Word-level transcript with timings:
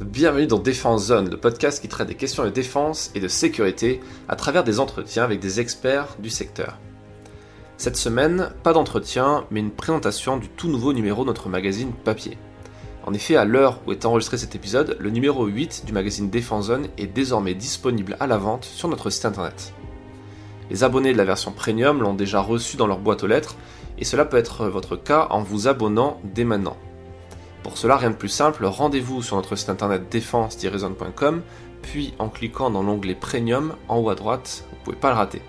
Bienvenue 0.00 0.46
dans 0.46 0.60
Défense 0.60 1.06
Zone, 1.06 1.28
le 1.28 1.36
podcast 1.36 1.82
qui 1.82 1.88
traite 1.88 2.06
des 2.06 2.14
questions 2.14 2.44
de 2.44 2.50
défense 2.50 3.10
et 3.16 3.20
de 3.20 3.26
sécurité 3.26 4.00
à 4.28 4.36
travers 4.36 4.62
des 4.62 4.78
entretiens 4.78 5.24
avec 5.24 5.40
des 5.40 5.58
experts 5.58 6.16
du 6.20 6.30
secteur. 6.30 6.78
Cette 7.78 7.96
semaine, 7.96 8.52
pas 8.62 8.72
d'entretien, 8.72 9.44
mais 9.50 9.58
une 9.58 9.72
présentation 9.72 10.36
du 10.36 10.48
tout 10.50 10.68
nouveau 10.68 10.92
numéro 10.92 11.22
de 11.22 11.26
notre 11.26 11.48
magazine 11.48 11.90
papier. 12.04 12.38
En 13.06 13.12
effet, 13.12 13.34
à 13.34 13.44
l'heure 13.44 13.80
où 13.88 13.92
est 13.92 14.06
enregistré 14.06 14.38
cet 14.38 14.54
épisode, 14.54 14.96
le 15.00 15.10
numéro 15.10 15.44
8 15.46 15.84
du 15.84 15.92
magazine 15.92 16.30
Défense 16.30 16.66
Zone 16.66 16.86
est 16.96 17.08
désormais 17.08 17.54
disponible 17.54 18.16
à 18.20 18.28
la 18.28 18.36
vente 18.36 18.66
sur 18.66 18.88
notre 18.88 19.10
site 19.10 19.24
internet. 19.24 19.74
Les 20.70 20.84
abonnés 20.84 21.12
de 21.12 21.18
la 21.18 21.24
version 21.24 21.50
premium 21.50 22.00
l'ont 22.00 22.14
déjà 22.14 22.40
reçu 22.40 22.76
dans 22.76 22.86
leur 22.86 23.00
boîte 23.00 23.24
aux 23.24 23.28
lettres, 23.28 23.56
et 23.98 24.04
cela 24.04 24.24
peut 24.24 24.36
être 24.36 24.68
votre 24.68 24.94
cas 24.94 25.26
en 25.30 25.42
vous 25.42 25.66
abonnant 25.66 26.20
dès 26.22 26.44
maintenant. 26.44 26.76
Pour 27.62 27.76
cela, 27.76 27.96
rien 27.96 28.10
de 28.10 28.16
plus 28.16 28.28
simple, 28.28 28.64
rendez-vous 28.64 29.22
sur 29.22 29.36
notre 29.36 29.56
site 29.56 29.68
internet 29.68 30.08
défense-zone.com, 30.10 31.42
puis 31.82 32.14
en 32.18 32.28
cliquant 32.28 32.70
dans 32.70 32.82
l'onglet 32.82 33.14
Premium 33.14 33.74
en 33.88 33.98
haut 33.98 34.10
à 34.10 34.14
droite, 34.14 34.64
vous 34.70 34.76
ne 34.78 34.84
pouvez 34.84 34.96
pas 34.96 35.10
le 35.10 35.16
rater. 35.16 35.42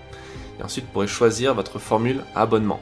Et 0.58 0.62
ensuite, 0.62 0.84
vous 0.86 0.92
pourrez 0.92 1.06
choisir 1.06 1.54
votre 1.54 1.78
formule 1.78 2.24
abonnement. 2.34 2.80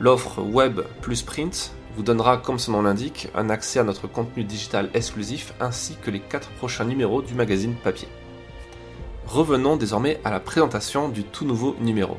L'offre 0.00 0.42
Web 0.42 0.80
plus 1.00 1.22
Print 1.22 1.72
vous 1.96 2.02
donnera, 2.02 2.36
comme 2.36 2.58
son 2.58 2.72
nom 2.72 2.82
l'indique, 2.82 3.28
un 3.34 3.48
accès 3.48 3.78
à 3.78 3.84
notre 3.84 4.08
contenu 4.08 4.44
digital 4.44 4.90
exclusif 4.94 5.54
ainsi 5.60 5.96
que 6.02 6.10
les 6.10 6.20
4 6.20 6.50
prochains 6.50 6.84
numéros 6.84 7.22
du 7.22 7.34
magazine 7.34 7.74
papier. 7.74 8.08
Revenons 9.26 9.76
désormais 9.76 10.20
à 10.24 10.30
la 10.30 10.40
présentation 10.40 11.08
du 11.08 11.22
tout 11.24 11.44
nouveau 11.44 11.76
numéro. 11.80 12.18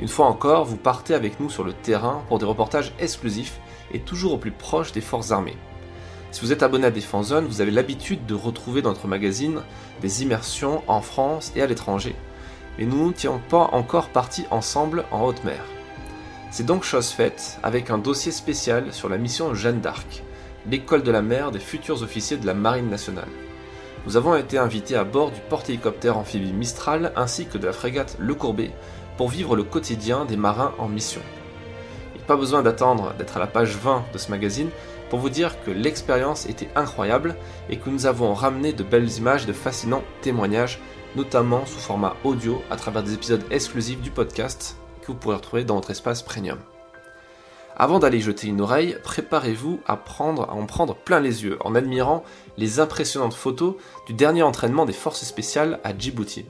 Une 0.00 0.08
fois 0.08 0.26
encore, 0.26 0.64
vous 0.64 0.76
partez 0.76 1.14
avec 1.14 1.38
nous 1.38 1.50
sur 1.50 1.64
le 1.64 1.72
terrain 1.72 2.22
pour 2.28 2.38
des 2.38 2.46
reportages 2.46 2.94
exclusifs 2.98 3.60
et 3.92 4.00
toujours 4.00 4.32
au 4.32 4.38
plus 4.38 4.50
proche 4.50 4.92
des 4.92 5.00
forces 5.00 5.32
armées. 5.32 5.56
Si 6.30 6.40
vous 6.40 6.50
êtes 6.50 6.62
abonné 6.62 6.86
à 6.86 6.90
Défense 6.90 7.26
Zone, 7.26 7.46
vous 7.46 7.60
avez 7.60 7.70
l'habitude 7.70 8.24
de 8.24 8.34
retrouver 8.34 8.80
dans 8.80 8.88
notre 8.88 9.06
magazine 9.06 9.60
des 10.00 10.22
immersions 10.22 10.82
en 10.88 11.02
France 11.02 11.52
et 11.54 11.60
à 11.62 11.66
l'étranger. 11.66 12.16
Mais 12.78 12.86
nous 12.86 13.08
ne 13.08 13.12
tiens 13.12 13.40
pas 13.50 13.68
encore 13.72 14.08
partis 14.08 14.46
ensemble 14.50 15.04
en 15.10 15.24
haute 15.24 15.44
mer. 15.44 15.62
C'est 16.50 16.64
donc 16.64 16.84
chose 16.84 17.10
faite 17.10 17.58
avec 17.62 17.90
un 17.90 17.98
dossier 17.98 18.32
spécial 18.32 18.94
sur 18.94 19.10
la 19.10 19.18
mission 19.18 19.54
Jeanne 19.54 19.80
d'Arc, 19.80 20.22
l'école 20.70 21.02
de 21.02 21.10
la 21.10 21.22
mer 21.22 21.50
des 21.50 21.58
futurs 21.58 22.02
officiers 22.02 22.38
de 22.38 22.46
la 22.46 22.54
Marine 22.54 22.88
nationale. 22.88 23.28
Nous 24.04 24.16
avons 24.16 24.34
été 24.34 24.58
invités 24.58 24.96
à 24.96 25.04
bord 25.04 25.30
du 25.30 25.40
porte-hélicoptère 25.48 26.18
amphibie 26.18 26.52
Mistral 26.52 27.12
ainsi 27.14 27.46
que 27.46 27.56
de 27.56 27.66
la 27.66 27.72
frégate 27.72 28.16
Le 28.18 28.34
Courbet 28.34 28.72
pour 29.16 29.28
vivre 29.28 29.54
le 29.54 29.62
quotidien 29.62 30.24
des 30.24 30.36
marins 30.36 30.72
en 30.78 30.88
mission. 30.88 31.20
A 32.22 32.24
pas 32.24 32.36
besoin 32.36 32.62
d'attendre 32.62 33.14
d'être 33.18 33.36
à 33.36 33.40
la 33.40 33.46
page 33.46 33.76
20 33.76 34.04
de 34.12 34.18
ce 34.18 34.30
magazine 34.30 34.70
pour 35.10 35.18
vous 35.18 35.28
dire 35.28 35.62
que 35.64 35.70
l'expérience 35.70 36.46
était 36.46 36.70
incroyable 36.76 37.36
et 37.68 37.78
que 37.78 37.90
nous 37.90 38.06
avons 38.06 38.32
ramené 38.32 38.72
de 38.72 38.82
belles 38.84 39.10
images, 39.18 39.44
de 39.44 39.52
fascinants 39.52 40.04
témoignages, 40.20 40.80
notamment 41.16 41.66
sous 41.66 41.80
format 41.80 42.14
audio 42.24 42.62
à 42.70 42.76
travers 42.76 43.02
des 43.02 43.14
épisodes 43.14 43.44
exclusifs 43.50 44.00
du 44.00 44.10
podcast 44.10 44.76
que 45.00 45.08
vous 45.08 45.14
pourrez 45.14 45.36
retrouver 45.36 45.64
dans 45.64 45.74
votre 45.74 45.90
espace 45.90 46.22
premium. 46.22 46.58
Avant 47.76 47.98
d'aller 47.98 48.20
jeter 48.20 48.48
une 48.48 48.60
oreille, 48.60 48.96
préparez-vous 49.02 49.80
à, 49.86 49.94
en 49.94 50.66
prendre 50.66 50.94
plein 50.94 51.20
les 51.20 51.44
yeux 51.44 51.58
en 51.64 51.74
admirant 51.74 52.22
les 52.56 52.80
impressionnantes 52.80 53.34
photos 53.34 53.74
du 54.06 54.12
dernier 54.12 54.42
entraînement 54.42 54.84
des 54.84 54.92
forces 54.92 55.24
spéciales 55.24 55.80
à 55.84 55.96
Djibouti. 55.96 56.44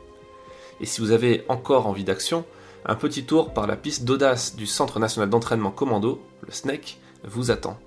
Et 0.80 0.86
si 0.86 1.00
vous 1.00 1.12
avez 1.12 1.44
encore 1.48 1.86
envie 1.86 2.04
d'action, 2.04 2.44
un 2.84 2.96
petit 2.96 3.24
tour 3.24 3.52
par 3.54 3.66
la 3.66 3.76
piste 3.76 4.04
d'audace 4.04 4.56
du 4.56 4.66
Centre 4.66 4.98
national 4.98 5.30
d'entraînement 5.30 5.70
commando, 5.70 6.20
le 6.40 6.52
SNEC, 6.52 6.98
vous 7.24 7.52
attend. 7.52 7.78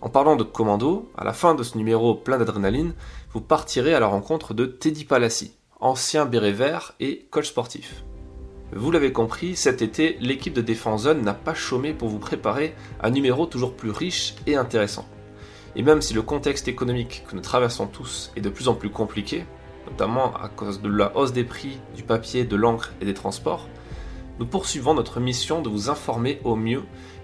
En 0.00 0.08
parlant 0.08 0.36
de 0.36 0.44
commando, 0.44 1.10
à 1.16 1.24
la 1.24 1.32
fin 1.32 1.56
de 1.56 1.64
ce 1.64 1.76
numéro 1.76 2.14
plein 2.14 2.38
d'adrénaline, 2.38 2.94
vous 3.32 3.40
partirez 3.40 3.94
à 3.94 4.00
la 4.00 4.06
rencontre 4.06 4.54
de 4.54 4.64
Teddy 4.64 5.04
Palassi, 5.04 5.52
ancien 5.80 6.24
béret 6.24 6.52
vert 6.52 6.94
et 7.00 7.26
coach 7.30 7.48
sportif. 7.48 8.04
Vous 8.74 8.90
l'avez 8.90 9.12
compris, 9.12 9.56
cet 9.56 9.80
été, 9.80 10.18
l'équipe 10.20 10.52
de 10.52 10.60
Défense 10.60 11.04
Zone 11.04 11.22
n'a 11.22 11.32
pas 11.32 11.54
chômé 11.54 11.94
pour 11.94 12.08
vous 12.08 12.18
préparer 12.18 12.74
un 13.00 13.08
numéro 13.08 13.46
toujours 13.46 13.72
plus 13.72 13.90
riche 13.90 14.34
et 14.46 14.56
intéressant. 14.56 15.08
Et 15.74 15.82
même 15.82 16.02
si 16.02 16.12
le 16.12 16.20
contexte 16.20 16.68
économique 16.68 17.24
que 17.26 17.34
nous 17.34 17.40
traversons 17.40 17.86
tous 17.86 18.30
est 18.36 18.42
de 18.42 18.50
plus 18.50 18.68
en 18.68 18.74
plus 18.74 18.90
compliqué, 18.90 19.46
notamment 19.90 20.34
à 20.36 20.50
cause 20.50 20.82
de 20.82 20.88
la 20.90 21.16
hausse 21.16 21.32
des 21.32 21.44
prix 21.44 21.80
du 21.96 22.02
papier, 22.02 22.44
de 22.44 22.56
l'encre 22.56 22.92
et 23.00 23.06
des 23.06 23.14
transports, 23.14 23.68
nous 24.38 24.46
poursuivons 24.46 24.92
notre 24.92 25.18
mission 25.18 25.62
de 25.62 25.70
vous 25.70 25.88
informer 25.88 26.38
au 26.44 26.54
mieux 26.54 26.82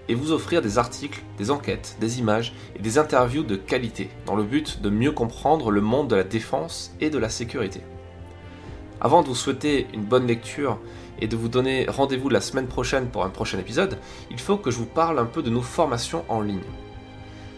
et 0.09 0.15
vous 0.15 0.31
offrir 0.31 0.63
des 0.63 0.79
articles, 0.79 1.21
des 1.37 1.51
enquêtes, 1.51 1.95
des 1.99 2.17
images 2.17 2.53
et 2.75 2.81
des 2.81 2.97
interviews 2.97 3.43
de 3.43 3.55
qualité 3.55 4.09
dans 4.25 4.35
le 4.35 4.43
but 4.43 4.81
de 4.81 4.89
mieux 4.89 5.11
comprendre 5.11 5.69
le 5.69 5.81
monde 5.81 6.07
de 6.07 6.15
la 6.15 6.23
défense 6.23 6.95
et 6.99 7.11
de 7.11 7.19
la 7.19 7.29
sécurité. 7.29 7.81
Avant 9.01 9.21
de 9.21 9.27
vous 9.27 9.35
souhaiter 9.35 9.87
une 9.93 10.03
bonne 10.03 10.27
lecture 10.27 10.79
et 11.19 11.27
de 11.27 11.35
vous 11.35 11.49
donner 11.49 11.85
rendez-vous 11.87 12.29
la 12.29 12.41
semaine 12.41 12.67
prochaine 12.67 13.07
pour 13.07 13.23
un 13.23 13.29
prochain 13.29 13.59
épisode, 13.59 13.97
il 14.31 14.39
faut 14.39 14.57
que 14.57 14.71
je 14.71 14.77
vous 14.77 14.85
parle 14.85 15.19
un 15.19 15.25
peu 15.25 15.43
de 15.43 15.49
nos 15.49 15.61
formations 15.61 16.23
en 16.29 16.41
ligne. 16.41 16.61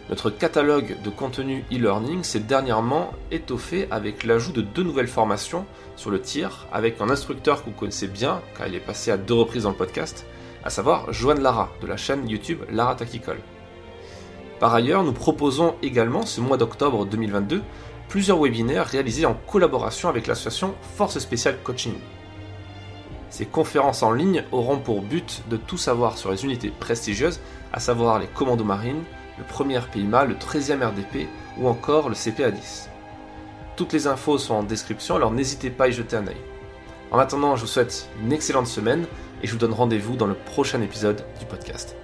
Notre 0.08 0.30
catalogue 0.30 0.96
de 1.02 1.10
contenu 1.10 1.64
e-learning 1.70 2.22
s'est 2.22 2.40
dernièrement 2.40 3.12
étoffé 3.30 3.86
avec 3.90 4.24
l'ajout 4.24 4.52
de 4.52 4.62
deux 4.62 4.82
nouvelles 4.82 5.06
formations 5.06 5.66
sur 5.96 6.10
le 6.10 6.20
tir 6.20 6.66
avec 6.72 7.00
un 7.00 7.10
instructeur 7.10 7.62
que 7.62 7.68
vous 7.68 7.76
connaissez 7.76 8.08
bien 8.08 8.40
car 8.56 8.68
il 8.68 8.74
est 8.74 8.80
passé 8.80 9.10
à 9.10 9.18
deux 9.18 9.34
reprises 9.34 9.64
dans 9.64 9.70
le 9.70 9.76
podcast, 9.76 10.26
à 10.64 10.70
savoir 10.70 11.12
Joanne 11.12 11.42
Lara 11.42 11.70
de 11.82 11.86
la 11.86 11.98
chaîne 11.98 12.28
YouTube 12.28 12.60
Lara 12.70 12.94
Tactical. 12.94 13.36
Par 14.60 14.74
ailleurs, 14.74 15.04
nous 15.04 15.12
proposons 15.12 15.76
également 15.82 16.26
ce 16.26 16.40
mois 16.40 16.56
d'octobre 16.56 17.04
2022 17.04 17.62
plusieurs 18.08 18.42
webinaires 18.42 18.86
réalisés 18.86 19.26
en 19.26 19.34
collaboration 19.34 20.08
avec 20.08 20.26
l'association 20.26 20.74
Force 20.96 21.18
Spéciale 21.18 21.58
Coaching. 21.62 21.94
Ces 23.30 23.46
conférences 23.46 24.02
en 24.02 24.12
ligne 24.12 24.44
auront 24.52 24.78
pour 24.78 25.02
but 25.02 25.42
de 25.48 25.56
tout 25.56 25.76
savoir 25.76 26.16
sur 26.16 26.30
les 26.30 26.44
unités 26.44 26.70
prestigieuses, 26.70 27.40
à 27.72 27.80
savoir 27.80 28.18
les 28.18 28.26
commandos 28.26 28.64
marines, 28.64 29.04
le 29.36 29.44
1er 29.44 29.82
PIMA, 29.90 30.24
le 30.24 30.34
13e 30.34 30.84
RDP 30.84 31.28
ou 31.58 31.68
encore 31.68 32.08
le 32.08 32.14
CPA10. 32.14 32.88
Toutes 33.76 33.92
les 33.92 34.06
infos 34.06 34.38
sont 34.38 34.54
en 34.54 34.62
description, 34.62 35.16
alors 35.16 35.30
n'hésitez 35.30 35.70
pas 35.70 35.84
à 35.84 35.88
y 35.88 35.92
jeter 35.92 36.16
un 36.16 36.26
œil. 36.26 36.36
En 37.10 37.18
attendant, 37.18 37.56
je 37.56 37.62
vous 37.62 37.68
souhaite 37.68 38.08
une 38.22 38.32
excellente 38.32 38.66
semaine 38.66 39.06
et 39.42 39.46
je 39.46 39.52
vous 39.52 39.58
donne 39.58 39.72
rendez-vous 39.72 40.16
dans 40.16 40.26
le 40.26 40.34
prochain 40.34 40.80
épisode 40.82 41.24
du 41.38 41.46
podcast. 41.46 41.94